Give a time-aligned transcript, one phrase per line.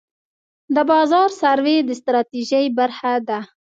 [0.75, 3.39] د بازار سروې د ستراتیژۍ برخه ده.